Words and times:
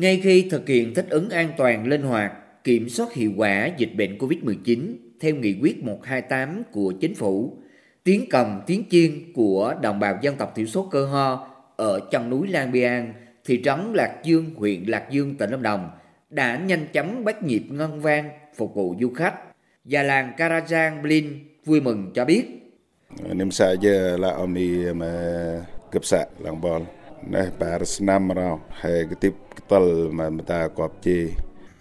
Ngay 0.00 0.20
khi 0.22 0.48
thực 0.50 0.68
hiện 0.68 0.94
thích 0.94 1.06
ứng 1.10 1.30
an 1.30 1.52
toàn 1.56 1.86
linh 1.86 2.02
hoạt, 2.02 2.32
kiểm 2.64 2.88
soát 2.88 3.12
hiệu 3.12 3.32
quả 3.36 3.70
dịch 3.76 3.90
bệnh 3.96 4.18
COVID-19 4.18 4.94
theo 5.20 5.34
nghị 5.34 5.58
quyết 5.62 5.82
128 5.82 6.62
của 6.72 6.92
chính 7.00 7.14
phủ, 7.14 7.56
tiếng 8.04 8.26
cầm 8.30 8.60
tiếng 8.66 8.84
chiên 8.90 9.32
của 9.34 9.74
đồng 9.82 10.00
bào 10.00 10.18
dân 10.22 10.36
tộc 10.36 10.52
thiểu 10.56 10.66
số 10.66 10.88
cơ 10.90 11.06
ho 11.06 11.48
ở 11.76 12.00
chân 12.10 12.30
núi 12.30 12.48
Lang 12.48 12.72
Biang, 12.72 13.12
thị 13.44 13.62
trấn 13.64 13.92
Lạc 13.92 14.14
Dương, 14.24 14.54
huyện 14.56 14.84
Lạc 14.84 15.10
Dương, 15.10 15.34
tỉnh 15.36 15.50
Lâm 15.50 15.62
Đồng 15.62 15.90
đã 16.30 16.56
nhanh 16.56 16.86
chóng 16.92 17.24
bắt 17.24 17.42
nhịp 17.42 17.62
ngân 17.68 18.00
vang 18.00 18.30
phục 18.56 18.74
vụ 18.74 18.94
du 19.00 19.10
khách. 19.10 19.34
Và 19.84 20.02
làng 20.02 20.32
Karajang 20.36 21.02
Blin 21.02 21.38
vui 21.64 21.80
mừng 21.80 22.10
cho 22.14 22.24
biết. 22.24 22.44
Nêm 23.34 23.50
xa 23.50 23.72
giờ 23.80 24.16
là 24.20 24.30
ông 24.30 24.54
đi 24.54 24.84
mà 24.94 25.12
cấp 25.92 26.02
Nah, 26.12 26.28
làng 26.40 26.60
bò 26.60 26.80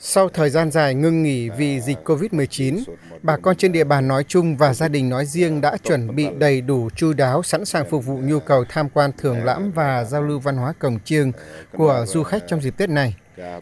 sau 0.00 0.28
thời 0.28 0.50
gian 0.50 0.70
dài 0.70 0.94
ngưng 0.94 1.22
nghỉ 1.22 1.50
vì 1.50 1.80
dịch 1.80 1.98
COVID-19, 2.04 2.82
bà 3.22 3.36
con 3.36 3.56
trên 3.56 3.72
địa 3.72 3.84
bàn 3.84 4.08
nói 4.08 4.24
chung 4.28 4.56
và 4.56 4.74
gia 4.74 4.88
đình 4.88 5.08
nói 5.08 5.26
riêng 5.26 5.60
đã 5.60 5.76
chuẩn 5.76 6.16
bị 6.16 6.28
đầy 6.38 6.60
đủ 6.60 6.88
chu 6.96 7.12
đáo 7.12 7.42
sẵn 7.42 7.64
sàng 7.64 7.86
phục 7.90 8.04
vụ 8.04 8.16
nhu 8.18 8.40
cầu 8.40 8.64
tham 8.68 8.88
quan 8.88 9.10
thưởng 9.18 9.44
lãm 9.44 9.70
và 9.70 10.04
giao 10.04 10.22
lưu 10.22 10.38
văn 10.38 10.56
hóa 10.56 10.72
cổng 10.78 10.98
chiêng 11.04 11.32
của 11.76 12.04
du 12.08 12.22
khách 12.22 12.42
trong 12.48 12.60
dịp 12.60 12.76
Tết 12.76 12.90
này. 12.90 13.16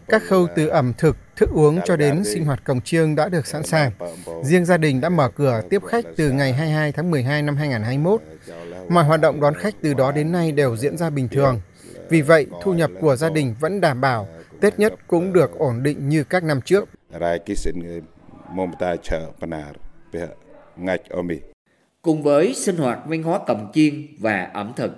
Các 0.07 0.23
khâu 0.27 0.47
từ 0.55 0.67
ẩm 0.67 0.93
thực, 0.97 1.17
thức 1.35 1.49
uống 1.53 1.79
cho 1.85 1.95
đến 1.95 2.23
sinh 2.23 2.45
hoạt 2.45 2.63
cổng 2.65 2.81
chiêng 2.81 3.15
đã 3.15 3.29
được 3.29 3.47
sẵn 3.47 3.63
sàng. 3.63 3.91
Riêng 4.43 4.65
gia 4.65 4.77
đình 4.77 5.01
đã 5.01 5.09
mở 5.09 5.29
cửa 5.35 5.61
tiếp 5.69 5.81
khách 5.87 6.05
từ 6.15 6.31
ngày 6.31 6.53
22 6.53 6.91
tháng 6.91 7.11
12 7.11 7.41
năm 7.41 7.55
2021. 7.55 8.21
Mọi 8.89 9.03
hoạt 9.03 9.21
động 9.21 9.39
đón 9.39 9.53
khách 9.55 9.75
từ 9.81 9.93
đó 9.93 10.11
đến 10.11 10.31
nay 10.31 10.51
đều 10.51 10.77
diễn 10.77 10.97
ra 10.97 11.09
bình 11.09 11.27
thường. 11.29 11.61
Vì 12.09 12.21
vậy, 12.21 12.47
thu 12.61 12.73
nhập 12.73 12.91
của 13.01 13.15
gia 13.15 13.29
đình 13.29 13.55
vẫn 13.59 13.81
đảm 13.81 14.01
bảo, 14.01 14.27
Tết 14.61 14.79
nhất 14.79 14.93
cũng 15.07 15.33
được 15.33 15.51
ổn 15.57 15.83
định 15.83 16.09
như 16.09 16.23
các 16.23 16.43
năm 16.43 16.61
trước. 16.61 16.89
Cùng 22.01 22.23
với 22.23 22.53
sinh 22.53 22.77
hoạt 22.77 22.99
văn 23.05 23.23
hóa 23.23 23.39
cồng 23.47 23.71
chiên 23.73 24.07
và 24.19 24.43
ẩm 24.53 24.73
thực, 24.75 24.91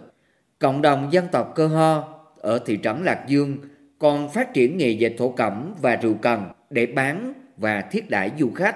cộng 0.60 0.82
đồng 0.82 1.10
dân 1.12 1.28
tộc 1.32 1.52
cơ 1.56 1.68
ho 1.68 2.20
ở 2.38 2.60
thị 2.66 2.80
trấn 2.84 3.04
Lạc 3.04 3.24
Dương 3.28 3.58
còn 4.00 4.30
phát 4.30 4.54
triển 4.54 4.78
nghề 4.78 4.90
dệt 4.90 5.14
thổ 5.18 5.30
cẩm 5.30 5.76
và 5.82 5.96
rượu 5.96 6.14
cần 6.14 6.44
để 6.70 6.86
bán 6.86 7.34
và 7.58 7.82
thiết 7.82 8.10
đãi 8.10 8.32
du 8.40 8.52
khách. 8.56 8.76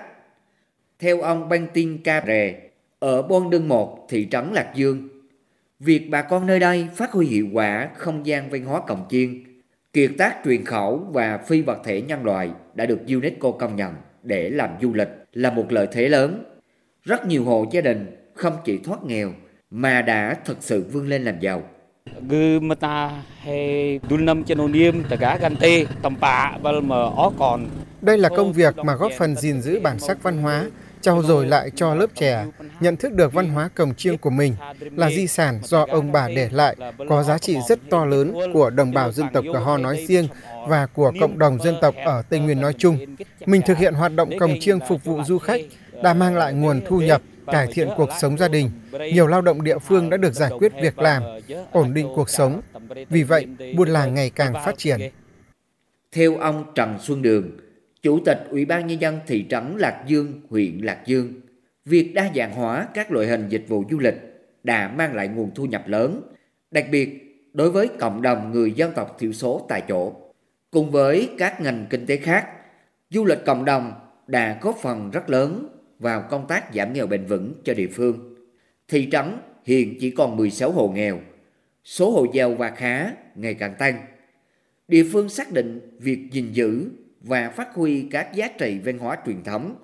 Theo 0.99 1.21
ông 1.21 1.49
Ban 1.49 1.67
Tin 1.73 2.03
Ca 2.03 2.23
Rè, 2.27 2.59
ở 2.99 3.21
Bon 3.21 3.49
Đưng 3.49 3.67
một 3.67 4.05
thị 4.09 4.27
trấn 4.31 4.53
Lạc 4.53 4.71
Dương, 4.75 5.07
việc 5.83 6.09
bà 6.09 6.21
con 6.21 6.47
nơi 6.47 6.59
đây 6.59 6.87
phát 6.95 7.11
huy 7.11 7.27
hiệu 7.27 7.47
quả 7.53 7.89
không 7.97 8.25
gian 8.25 8.49
văn 8.49 8.65
hóa 8.65 8.81
cồng 8.87 9.05
chiên, 9.09 9.43
kiệt 9.93 10.11
tác 10.17 10.35
truyền 10.45 10.65
khẩu 10.65 11.07
và 11.11 11.37
phi 11.37 11.61
vật 11.61 11.77
thể 11.83 12.01
nhân 12.01 12.25
loại 12.25 12.49
đã 12.73 12.85
được 12.85 12.99
UNESCO 13.07 13.51
công 13.51 13.75
nhận 13.75 13.93
để 14.23 14.49
làm 14.49 14.69
du 14.81 14.93
lịch 14.93 15.09
là 15.33 15.51
một 15.51 15.71
lợi 15.71 15.87
thế 15.91 16.09
lớn. 16.09 16.43
Rất 17.03 17.25
nhiều 17.25 17.43
hộ 17.43 17.65
gia 17.71 17.81
đình 17.81 18.17
không 18.33 18.53
chỉ 18.65 18.77
thoát 18.77 19.03
nghèo 19.03 19.31
mà 19.71 20.01
đã 20.01 20.35
thực 20.45 20.57
sự 20.59 20.85
vươn 20.91 21.07
lên 21.07 21.23
làm 21.23 21.39
giàu. 21.39 21.63
Gư 22.29 22.59
mata 22.59 23.11
hay 23.39 23.99
dulnam 24.09 24.43
chenonium 24.43 25.03
taga 25.09 25.37
gante 25.37 25.85
tampa 26.01 26.57
val 26.57 26.81
mà 26.81 26.95
ó 26.95 27.31
còn. 27.39 27.65
Đây 28.01 28.17
là 28.17 28.29
công 28.29 28.53
việc 28.53 28.77
mà 28.77 28.95
góp 28.95 29.11
phần 29.17 29.35
gìn 29.35 29.61
giữ 29.61 29.79
bản 29.79 29.99
sắc 29.99 30.23
văn 30.23 30.37
hóa, 30.37 30.65
trao 31.03 31.23
dồi 31.23 31.45
lại 31.45 31.71
cho 31.75 31.95
lớp 31.95 32.07
trẻ 32.15 32.45
nhận 32.79 32.97
thức 32.97 33.13
được 33.13 33.33
văn 33.33 33.49
hóa 33.49 33.69
cồng 33.75 33.95
chiêng 33.95 34.17
của 34.17 34.29
mình 34.29 34.55
là 34.95 35.09
di 35.09 35.27
sản 35.27 35.59
do 35.63 35.85
ông 35.89 36.11
bà 36.11 36.27
để 36.27 36.49
lại 36.51 36.75
có 37.09 37.23
giá 37.23 37.37
trị 37.37 37.57
rất 37.69 37.79
to 37.89 38.05
lớn 38.05 38.33
của 38.53 38.69
đồng 38.69 38.91
bào 38.91 39.11
dân 39.11 39.27
tộc 39.33 39.45
Cờ 39.53 39.59
Ho 39.59 39.77
nói 39.77 40.05
riêng 40.07 40.27
và 40.67 40.85
của 40.85 41.13
cộng 41.19 41.39
đồng 41.39 41.59
dân 41.63 41.75
tộc 41.81 41.95
ở 42.05 42.21
Tây 42.29 42.39
Nguyên 42.39 42.61
nói 42.61 42.73
chung. 42.77 42.97
Mình 43.45 43.61
thực 43.65 43.77
hiện 43.77 43.93
hoạt 43.93 44.15
động 44.15 44.39
cồng 44.39 44.59
chiêng 44.59 44.79
phục 44.89 45.03
vụ 45.03 45.23
du 45.23 45.37
khách 45.37 45.61
đã 46.03 46.13
mang 46.13 46.35
lại 46.35 46.53
nguồn 46.53 46.81
thu 46.87 47.01
nhập 47.01 47.21
cải 47.47 47.67
thiện 47.67 47.89
cuộc 47.97 48.09
sống 48.21 48.37
gia 48.37 48.47
đình. 48.47 48.69
Nhiều 49.13 49.27
lao 49.27 49.41
động 49.41 49.63
địa 49.63 49.77
phương 49.79 50.09
đã 50.09 50.17
được 50.17 50.33
giải 50.33 50.51
quyết 50.59 50.71
việc 50.81 50.99
làm, 50.99 51.23
ổn 51.71 51.93
định 51.93 52.07
cuộc 52.15 52.29
sống. 52.29 52.61
Vì 53.09 53.23
vậy, 53.23 53.47
buôn 53.77 53.89
làng 53.89 54.13
ngày 54.13 54.29
càng 54.29 54.53
phát 54.65 54.77
triển. 54.77 54.99
Theo 56.11 56.37
ông 56.37 56.63
Trần 56.75 56.97
Xuân 57.01 57.21
Đường, 57.21 57.51
Chủ 58.03 58.19
tịch 58.19 58.47
Ủy 58.49 58.65
ban 58.65 58.87
Nhân 58.87 59.01
dân 59.01 59.19
thị 59.27 59.45
trấn 59.49 59.77
Lạc 59.77 60.03
Dương, 60.07 60.41
huyện 60.49 60.77
Lạc 60.77 61.01
Dương, 61.05 61.33
việc 61.85 62.11
đa 62.13 62.31
dạng 62.35 62.51
hóa 62.51 62.87
các 62.93 63.11
loại 63.11 63.27
hình 63.27 63.49
dịch 63.49 63.65
vụ 63.67 63.83
du 63.91 63.99
lịch 63.99 64.15
đã 64.63 64.93
mang 64.97 65.15
lại 65.15 65.27
nguồn 65.27 65.51
thu 65.55 65.65
nhập 65.65 65.87
lớn, 65.87 66.21
đặc 66.71 66.85
biệt 66.91 67.19
đối 67.53 67.71
với 67.71 67.89
cộng 67.99 68.21
đồng 68.21 68.51
người 68.51 68.71
dân 68.71 68.91
tộc 68.95 69.15
thiểu 69.19 69.33
số 69.33 69.65
tại 69.69 69.83
chỗ. 69.87 70.13
Cùng 70.71 70.91
với 70.91 71.29
các 71.37 71.61
ngành 71.61 71.85
kinh 71.89 72.05
tế 72.05 72.17
khác, 72.17 72.47
du 73.09 73.25
lịch 73.25 73.45
cộng 73.45 73.65
đồng 73.65 73.93
đã 74.27 74.57
góp 74.61 74.77
phần 74.81 75.11
rất 75.11 75.29
lớn 75.29 75.67
vào 75.99 76.21
công 76.29 76.47
tác 76.47 76.73
giảm 76.73 76.93
nghèo 76.93 77.07
bền 77.07 77.25
vững 77.25 77.53
cho 77.63 77.73
địa 77.73 77.89
phương. 77.93 78.35
Thị 78.87 79.07
trấn 79.11 79.37
hiện 79.65 79.97
chỉ 79.99 80.11
còn 80.11 80.37
16 80.37 80.71
hộ 80.71 80.87
nghèo, 80.87 81.19
số 81.83 82.11
hộ 82.11 82.25
giàu 82.33 82.55
và 82.55 82.69
khá 82.69 83.11
ngày 83.35 83.53
càng 83.53 83.75
tăng. 83.79 83.95
Địa 84.87 85.05
phương 85.11 85.29
xác 85.29 85.51
định 85.51 85.97
việc 85.99 86.27
gìn 86.31 86.51
giữ 86.53 86.89
và 87.23 87.49
phát 87.49 87.75
huy 87.75 88.07
các 88.11 88.33
giá 88.33 88.47
trị 88.47 88.79
văn 88.85 88.99
hóa 88.99 89.17
truyền 89.25 89.43
thống 89.43 89.75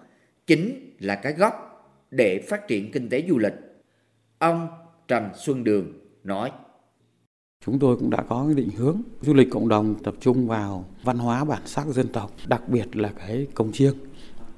chính 0.47 0.95
là 0.99 1.15
cái 1.15 1.33
gốc 1.33 1.53
để 2.11 2.45
phát 2.49 2.67
triển 2.67 2.91
kinh 2.91 3.09
tế 3.09 3.25
du 3.29 3.37
lịch. 3.37 3.53
Ông 4.37 4.67
Trần 5.07 5.29
Xuân 5.35 5.63
Đường 5.63 5.93
nói. 6.23 6.51
Chúng 7.65 7.79
tôi 7.79 7.97
cũng 7.97 8.09
đã 8.09 8.23
có 8.29 8.49
định 8.55 8.69
hướng 8.77 9.01
du 9.21 9.33
lịch 9.33 9.47
cộng 9.51 9.69
đồng 9.69 9.95
tập 10.03 10.13
trung 10.19 10.47
vào 10.47 10.85
văn 11.03 11.17
hóa 11.17 11.43
bản 11.43 11.61
sắc 11.65 11.87
dân 11.87 12.07
tộc, 12.07 12.31
đặc 12.47 12.69
biệt 12.69 12.95
là 12.95 13.09
cái 13.17 13.47
công 13.53 13.71
chiêng. 13.71 13.95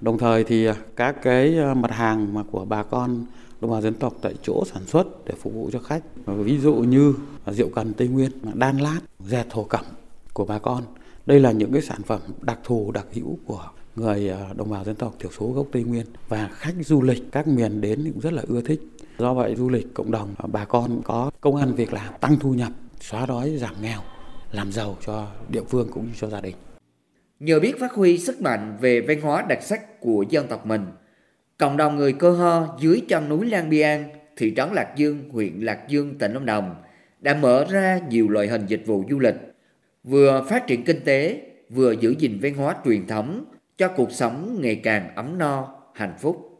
Đồng 0.01 0.17
thời 0.17 0.43
thì 0.43 0.65
à, 0.65 0.75
các 0.95 1.15
cái 1.21 1.57
à, 1.57 1.73
mặt 1.73 1.91
hàng 1.91 2.33
mà 2.33 2.43
của 2.51 2.65
bà 2.65 2.83
con 2.83 3.25
đồng 3.61 3.71
bào 3.71 3.81
dân 3.81 3.93
tộc 3.93 4.13
tại 4.21 4.33
chỗ 4.43 4.63
sản 4.65 4.85
xuất 4.85 5.25
để 5.25 5.33
phục 5.39 5.53
vụ 5.53 5.69
cho 5.73 5.79
khách. 5.79 6.01
Ví 6.25 6.57
dụ 6.57 6.75
như 6.75 7.15
rượu 7.45 7.69
cần 7.75 7.93
Tây 7.93 8.07
Nguyên, 8.07 8.31
đan 8.53 8.77
lát, 8.77 8.99
dệt 9.19 9.45
thổ 9.49 9.63
cẩm 9.63 9.85
của 10.33 10.45
bà 10.45 10.59
con 10.59 10.83
đây 11.25 11.39
là 11.39 11.51
những 11.51 11.73
cái 11.73 11.81
sản 11.81 12.01
phẩm 12.05 12.21
đặc 12.41 12.59
thù 12.63 12.91
đặc 12.91 13.05
hữu 13.13 13.39
của 13.45 13.69
người 13.95 14.27
ờ, 14.27 14.45
đồng 14.55 14.69
bào 14.69 14.83
dân 14.83 14.95
tộc 14.95 15.15
thiểu 15.19 15.31
số 15.31 15.51
gốc 15.51 15.67
Tây 15.71 15.83
Nguyên 15.83 16.05
và 16.27 16.49
khách 16.53 16.73
du 16.79 17.01
lịch 17.01 17.23
các 17.31 17.47
miền 17.47 17.81
đến 17.81 18.11
cũng 18.13 18.19
rất 18.19 18.33
là 18.33 18.43
ưa 18.47 18.61
thích. 18.61 18.81
Do 19.19 19.33
vậy 19.33 19.55
du 19.55 19.69
lịch 19.69 19.93
cộng 19.93 20.11
đồng 20.11 20.35
ờ, 20.37 20.47
bà 20.51 20.65
con 20.65 21.01
có 21.03 21.31
công 21.41 21.55
ăn 21.55 21.73
việc 21.73 21.93
làm, 21.93 22.13
tăng 22.21 22.39
thu 22.39 22.53
nhập, 22.53 22.71
xóa 22.99 23.25
đói, 23.25 23.57
giảm 23.57 23.75
nghèo, 23.81 23.99
làm 24.51 24.71
giàu 24.71 24.97
cho 25.05 25.27
địa 25.49 25.63
phương 25.69 25.87
cũng 25.93 26.03
như 26.05 26.11
cho 26.19 26.29
gia 26.29 26.41
đình. 26.41 26.55
Nhờ 27.39 27.59
biết 27.59 27.79
phát 27.79 27.93
huy 27.93 28.17
sức 28.17 28.41
mạnh 28.41 28.77
về 28.81 29.01
văn 29.01 29.21
hóa 29.21 29.45
đặc 29.49 29.59
sắc 29.63 29.99
của 29.99 30.25
dân 30.29 30.47
tộc 30.47 30.65
mình, 30.65 30.85
cộng 31.57 31.77
đồng 31.77 31.95
người 31.95 32.13
cơ 32.13 32.31
ho 32.31 32.77
dưới 32.79 33.01
chân 33.09 33.29
núi 33.29 33.45
Lang 33.45 33.69
Biang, 33.69 34.09
thị 34.37 34.53
trấn 34.55 34.73
Lạc 34.73 34.93
Dương, 34.95 35.29
huyện 35.29 35.59
Lạc 35.59 35.79
Dương, 35.87 36.17
tỉnh 36.17 36.33
Lâm 36.33 36.45
Đồng 36.45 36.75
đã 37.19 37.33
mở 37.33 37.65
ra 37.69 37.99
nhiều 38.09 38.29
loại 38.29 38.47
hình 38.47 38.65
dịch 38.65 38.83
vụ 38.85 39.03
du 39.09 39.19
lịch 39.19 39.35
vừa 40.03 40.45
phát 40.49 40.67
triển 40.67 40.83
kinh 40.83 40.99
tế, 41.05 41.41
vừa 41.69 41.91
giữ 41.91 42.15
gìn 42.19 42.39
văn 42.41 42.53
hóa 42.53 42.75
truyền 42.85 43.07
thống 43.07 43.45
cho 43.77 43.87
cuộc 43.87 44.11
sống 44.11 44.57
ngày 44.61 44.75
càng 44.75 45.15
ấm 45.15 45.37
no, 45.37 45.67
hạnh 45.93 46.13
phúc. 46.19 46.50